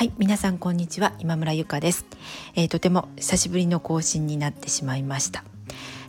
[0.00, 1.12] はい皆さんこんにちは。
[1.18, 2.06] 今村ゆかです、
[2.54, 5.44] えー、とても久しぶりの更新になってしまいました。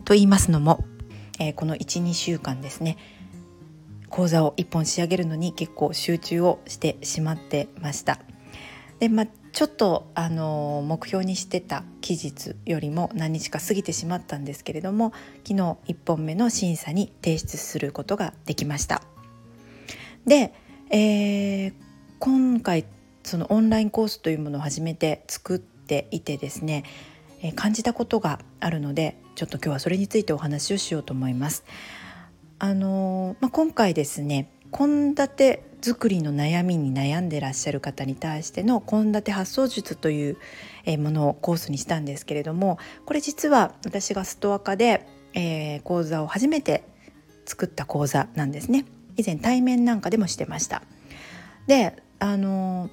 [0.05, 0.86] と言いますのも、
[1.41, 2.98] えー、この12週間ですね
[4.07, 8.20] 講座を1本仕上げるのに結構集中をしてしまってました。
[9.00, 15.12] でまあちょっとあの目標にしてた期日よりも何日か過ぎてしまったんですけれども
[15.46, 15.55] 昨日
[15.89, 19.02] 1本目の審査に提出することができました。
[20.25, 20.54] で、
[20.92, 21.73] えー、
[22.19, 22.86] 今回
[23.24, 26.84] そのオンラインコースというものを初めて作っていてですね、
[27.42, 31.64] えー、感じたことがあるのでちょっと今日はそれについてお話をしようと思います。
[32.59, 40.38] あの、まあ、今回ですね献立作りの悩みに悩んでらっしゃる方に対しての献立発想術という
[41.00, 46.84] ものをコースにしたんですけれどもこれ実は私がストア化で、えー、講座を初めて
[47.45, 48.86] 作った講座なんですね
[49.17, 50.84] 以前対面なんかでもしてました
[51.66, 52.92] であの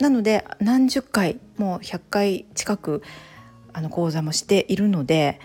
[0.00, 3.02] なので何十回もう100回近く
[3.72, 5.38] あの講座もしているので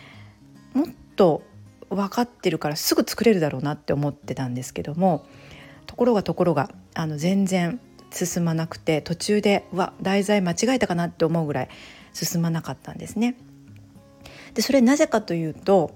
[0.74, 1.44] もっと
[1.90, 5.26] 分かってるからすぐ作れるだろうなって思ってたんですけども
[5.86, 7.80] ところがところがあの全然
[8.12, 11.70] 進まなくて途中でうわ題材間違えたかなって思うぐらい
[12.14, 13.36] 進まなかったんですね。
[14.54, 15.92] でそれなぜかというと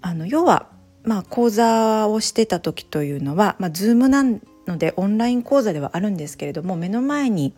[0.00, 0.68] あの要は
[1.02, 4.40] まあ講座をしてた時というのは、まあ、Zoom なん
[4.72, 7.54] のでオンライン講座ではあるんですけれども目の前に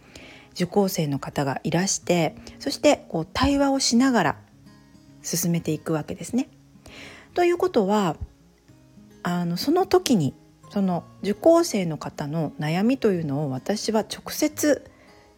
[0.53, 4.37] 受講生の方がいらしてそしてこう対話をしながら
[5.23, 6.49] 進めていくわけですね。
[7.33, 8.17] ということは
[9.23, 10.35] あのその時に
[10.71, 14.91] その受講生の方の悩みというのを私は直接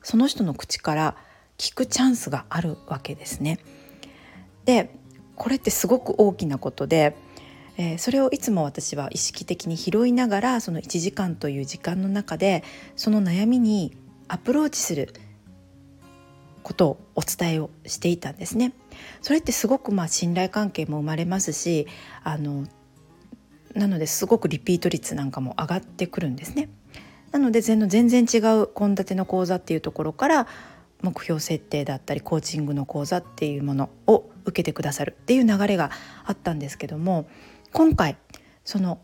[0.03, 1.17] その人の口から
[1.57, 3.59] 聞くチャンスがあるわけですね。
[4.65, 4.95] で
[5.37, 7.17] これってすごく大きなことで
[7.79, 12.65] えー、それをいつも私は意識的に拾いながらその1時間という時間の中で
[12.97, 13.97] その悩みに
[14.29, 15.13] アプローチする
[16.63, 18.73] ことをお伝えをしていたんですね。
[19.23, 21.87] それってすごくまあ信頼関係も生まれますし
[22.25, 22.67] あの
[23.75, 26.69] なのですごくリピート率なんかも上がってくるんですね。
[27.31, 30.47] なので全然違う献立の講座っていうところから
[31.03, 35.91] 目標設定だったりコーチングの講座っていうものを受けてくださるっていう流れが
[36.25, 37.29] あったんですけども
[37.77, 38.17] 今回
[38.65, 39.01] その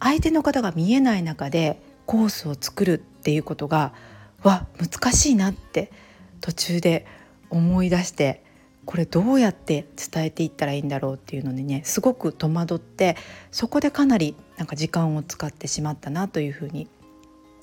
[0.00, 3.94] 相手の方が見えない中でコースを作るっていうことが
[4.42, 5.92] わ難しいなって
[6.40, 7.06] 途中で
[7.48, 8.42] 思い出して
[8.86, 13.16] これどうやって伝えていったらいいんだろうっていうのでねすごく戸惑って
[13.52, 16.88] そこでかなりなんか時間を使ってしまったなというふうに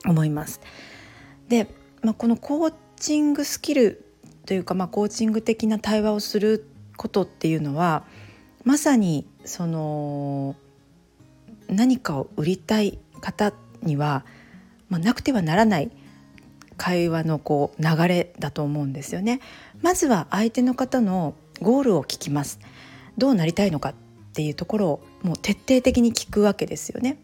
[0.06, 0.62] 思います。
[1.50, 1.68] で、
[2.02, 4.06] まあ、このコーチングスキル
[4.46, 8.06] というか、まあ、コーチング的な対話をすることっていうのは
[8.64, 10.56] まさにその
[11.70, 14.26] 何かを売りたい方には、
[14.90, 15.92] まあ、なくてはならない
[16.78, 19.40] 会話のこう流れだと思うんですよね。
[19.82, 22.60] まずは相手の方のゴールを聞きます。
[23.18, 23.94] どうなりたいのかっ
[24.34, 27.18] ていうところをもう徹底的に聞くわけですよね。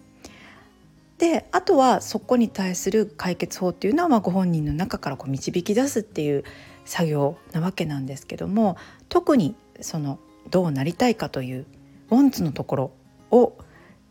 [1.17, 6.45] であとはそこに対する解決法っていうのはまあご本人の中からこう導き出すっていう
[6.85, 8.78] 作業なわけなんですけども
[9.09, 10.17] 特にその
[10.49, 11.65] どうなりたいかという
[12.09, 12.91] ウォンツのところ
[13.31, 13.57] を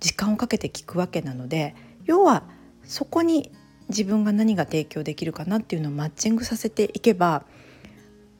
[0.00, 2.44] 時間をかけて聞くわけなので要は
[2.84, 3.50] そこに
[3.88, 7.44] 自分が何が提供できるかなっていうのをマッチングさせていけば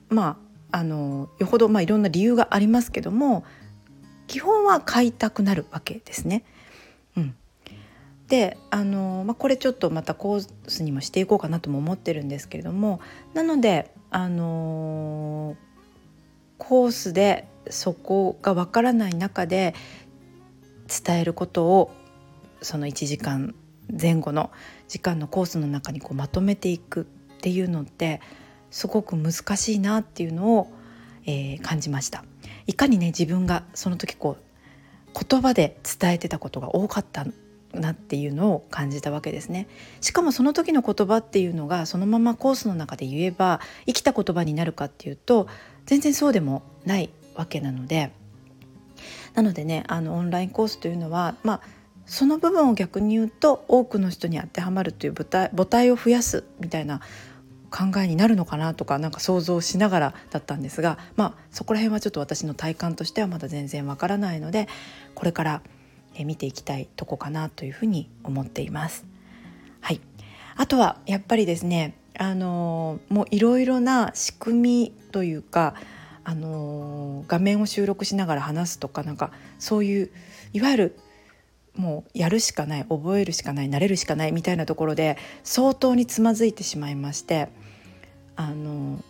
[0.09, 0.37] ま
[0.71, 3.43] ああのよほど、まあ、いろんな理由がありますけども
[4.27, 6.43] 基本は買いたくなるわけですね。
[7.17, 7.35] うん、
[8.27, 13.01] であの、まあ、これちょっとまたコースにもしていこうかなとも思ってるんですけれども
[13.33, 15.57] なのであの
[16.59, 19.75] コースでそこがわからない中で
[20.87, 21.91] 伝えることを
[22.61, 23.55] その1時間
[23.99, 24.51] 前後の
[24.87, 27.03] 時間のコースの中にこうまとめていくっ
[27.41, 28.21] ていうのって
[28.71, 30.71] すごく難しいなっていうのを、
[31.25, 32.23] えー、感じました。
[32.67, 37.25] いかにね自分がその時こう言葉で伝えてたことが多かった
[37.73, 39.67] なっていうのを感じたわけですね。
[40.01, 45.47] しかもその時の言葉っていうのがそのままコースの中で言えば生きた言葉になるかっていうと
[45.85, 47.09] 全然そうでもない
[47.39, 48.11] わけなので
[49.33, 51.61] なのでねあのオンラインコースというのはまあ
[52.05, 56.99] その部分を逆に言うと多くの人に当てはまるという母体を増やすみたいな
[57.71, 64.67] 考えになるのかなとかなんか想像しながらだったんですがまあそこら辺はちょっと私の体感としてはまだ全然わからないので
[65.15, 65.61] これから
[66.25, 69.05] 見ていきたいとこかなというふうに思っています。
[69.79, 70.01] はい、
[70.57, 75.75] あとはやっぱりですねあのもういろいろな仕組みというか
[76.29, 80.11] あの画面を収録しながら話すとかなんかそういう
[80.53, 80.99] いわゆる
[81.75, 87.49] もうやるしかない覚えるしかない慣れるしかないみたいなところで相当につまずいてしまいまして
[88.35, 89.03] あの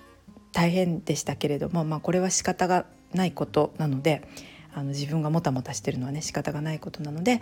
[0.53, 4.25] 大変でしたけれども、まあ、これは仕方がないことなので
[4.73, 7.41] あの自分がもたもたしてるのはね仕方がないことなので、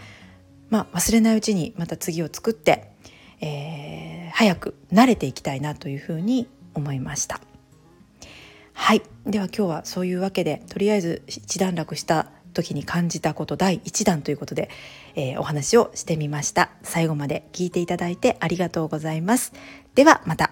[0.71, 2.93] まあ、忘れないうちにまた次を作って、
[3.41, 7.46] えー、早く慣れていきたいなというふうに思いました。
[8.79, 9.01] はい。
[9.25, 14.69] では今日はそういうわけでとりあえず一段落した時に感じたこと第1弾ということで、
[15.15, 16.69] えー、お話をしてみました。
[16.83, 19.51] 最後まで聞いていただいてありがとうございます。
[19.95, 20.51] ではまた。